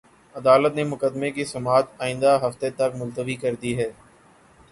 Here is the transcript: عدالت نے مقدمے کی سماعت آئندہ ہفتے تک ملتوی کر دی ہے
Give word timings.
عدالت 0.35 0.75
نے 0.75 0.83
مقدمے 0.83 1.29
کی 1.31 1.45
سماعت 1.45 1.87
آئندہ 2.01 2.31
ہفتے 2.43 2.69
تک 2.77 2.95
ملتوی 2.95 3.35
کر 3.43 3.53
دی 3.61 3.77
ہے 3.79 3.89